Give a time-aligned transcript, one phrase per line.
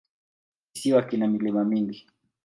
[0.73, 2.05] Kisiwa kina milima mingi.